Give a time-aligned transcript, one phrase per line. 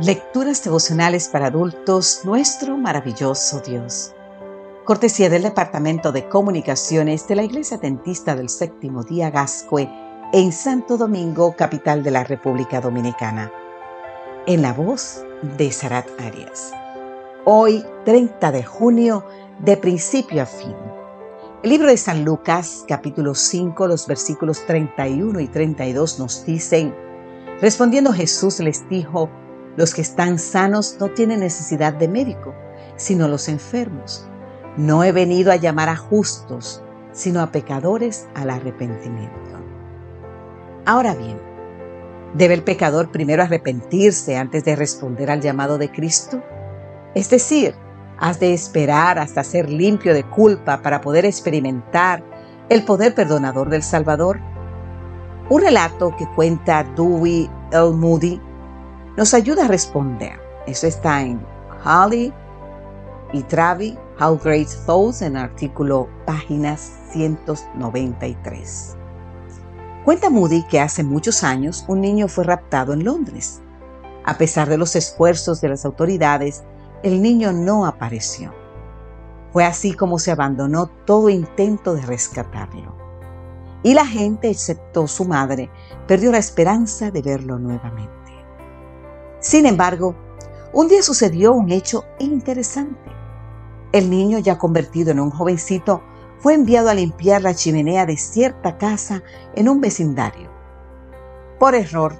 [0.00, 4.12] Lecturas devocionales para adultos, nuestro maravilloso Dios.
[4.84, 9.88] Cortesía del Departamento de Comunicaciones de la Iglesia Dentista del Séptimo Día Gascue
[10.32, 13.52] en Santo Domingo, capital de la República Dominicana.
[14.48, 15.24] En la voz
[15.56, 16.72] de Sarat Arias.
[17.44, 19.24] Hoy, 30 de junio,
[19.60, 20.74] de principio a fin.
[21.62, 26.92] El libro de San Lucas, capítulo 5, los versículos 31 y 32 nos dicen,
[27.60, 29.30] respondiendo Jesús les dijo,
[29.76, 32.54] los que están sanos no tienen necesidad de médico,
[32.96, 34.26] sino los enfermos.
[34.76, 39.38] No he venido a llamar a justos, sino a pecadores al arrepentimiento.
[40.86, 41.38] Ahora bien,
[42.34, 46.42] ¿debe el pecador primero arrepentirse antes de responder al llamado de Cristo?
[47.14, 47.74] Es decir,
[48.18, 52.22] ¿has de esperar hasta ser limpio de culpa para poder experimentar
[52.68, 54.40] el poder perdonador del Salvador?
[55.48, 57.90] Un relato que cuenta Dewey L.
[57.92, 58.40] Moody
[59.16, 60.40] nos ayuda a responder.
[60.66, 61.44] Eso está en
[61.84, 62.32] Holly
[63.32, 68.96] y Travi, How Great Thoughts, en artículo páginas 193.
[70.04, 73.60] Cuenta Moody que hace muchos años un niño fue raptado en Londres.
[74.24, 76.64] A pesar de los esfuerzos de las autoridades,
[77.02, 78.52] el niño no apareció.
[79.52, 82.96] Fue así como se abandonó todo intento de rescatarlo.
[83.82, 85.70] Y la gente, excepto su madre,
[86.08, 88.23] perdió la esperanza de verlo nuevamente.
[89.44, 90.14] Sin embargo,
[90.72, 93.10] un día sucedió un hecho interesante.
[93.92, 96.02] El niño, ya convertido en un jovencito,
[96.38, 99.22] fue enviado a limpiar la chimenea de cierta casa
[99.54, 100.48] en un vecindario.
[101.60, 102.16] Por error,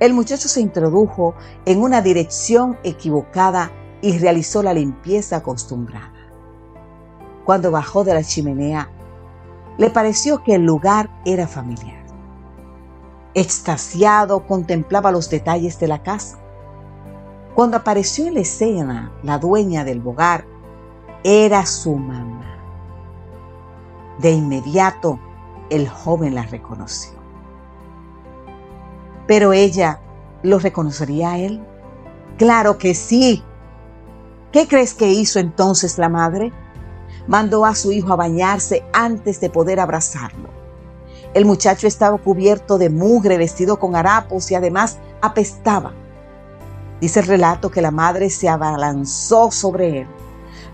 [0.00, 1.34] el muchacho se introdujo
[1.66, 6.32] en una dirección equivocada y realizó la limpieza acostumbrada.
[7.44, 8.90] Cuando bajó de la chimenea,
[9.76, 12.06] le pareció que el lugar era familiar.
[13.34, 16.38] Extasiado contemplaba los detalles de la casa.
[17.56, 20.44] Cuando apareció en la escena la dueña del hogar,
[21.24, 22.58] era su mamá.
[24.18, 25.18] De inmediato,
[25.70, 27.14] el joven la reconoció.
[29.26, 30.02] Pero ella,
[30.42, 31.64] ¿lo reconocería a él?
[32.36, 33.42] Claro que sí.
[34.52, 36.52] ¿Qué crees que hizo entonces la madre?
[37.26, 40.50] Mandó a su hijo a bañarse antes de poder abrazarlo.
[41.32, 45.94] El muchacho estaba cubierto de mugre, vestido con harapos y además apestaba.
[47.00, 50.06] Dice el relato que la madre se abalanzó sobre él,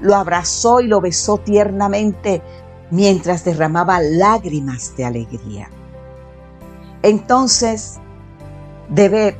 [0.00, 2.42] lo abrazó y lo besó tiernamente
[2.90, 5.70] mientras derramaba lágrimas de alegría.
[7.02, 7.98] Entonces,
[8.88, 9.36] ¿debe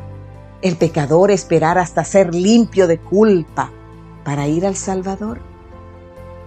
[0.63, 3.71] el pecador esperar hasta ser limpio de culpa
[4.25, 5.41] para ir al Salvador?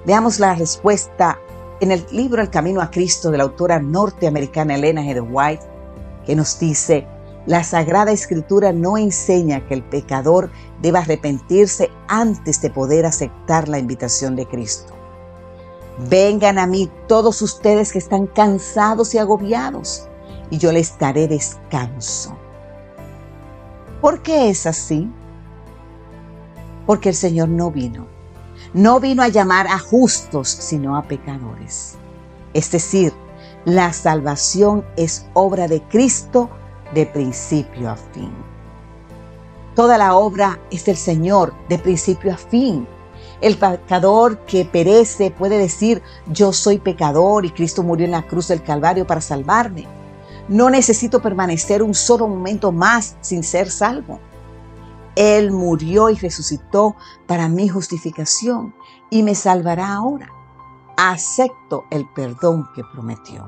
[0.06, 1.40] Veamos la respuesta
[1.80, 5.26] en el libro El Camino a Cristo de la autora norteamericana Elena G.
[5.30, 5.64] White,
[6.26, 7.08] que nos dice,
[7.46, 10.50] la Sagrada Escritura no enseña que el pecador
[10.82, 14.94] deba arrepentirse antes de poder aceptar la invitación de Cristo.
[16.10, 20.08] Vengan a mí todos ustedes que están cansados y agobiados,
[20.50, 22.36] y yo les daré descanso.
[24.02, 25.10] ¿Por qué es así?
[26.86, 28.08] Porque el Señor no vino.
[28.74, 31.96] No vino a llamar a justos, sino a pecadores.
[32.54, 33.14] Es decir,
[33.64, 36.50] la salvación es obra de Cristo
[36.96, 38.34] de principio a fin.
[39.76, 42.88] Toda la obra es del Señor de principio a fin.
[43.42, 48.48] El pecador que perece puede decir, yo soy pecador y Cristo murió en la cruz
[48.48, 49.86] del Calvario para salvarme.
[50.48, 54.20] No necesito permanecer un solo momento más sin ser salvo.
[55.18, 56.96] Él murió y resucitó
[57.28, 58.74] para mi justificación
[59.10, 60.30] y me salvará ahora.
[60.96, 63.46] Acepto el perdón que prometió.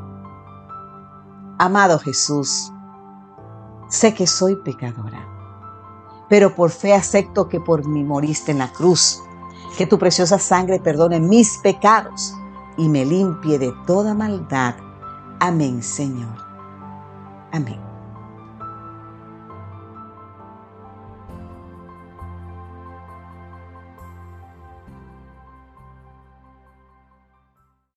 [1.59, 2.71] Amado Jesús,
[3.97, 5.27] Sé que soy pecadora,
[6.29, 9.23] pero por fe acepto que por mí moriste en la cruz,
[9.75, 12.35] que tu preciosa sangre perdone mis pecados
[12.77, 14.75] y me limpie de toda maldad.
[15.39, 16.37] Amén, Señor.
[17.51, 17.86] Amén.